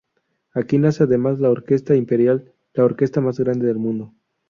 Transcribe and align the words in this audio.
Aquí 0.55 0.79
nace 0.79 1.03
además 1.03 1.37
la 1.37 1.51
Orquesta 1.51 1.95
Imperial, 1.95 2.51
la 2.73 2.83
orquesta 2.85 3.21
más 3.21 3.39
grande 3.39 3.67
del 3.67 3.77
mundo. 3.77 4.15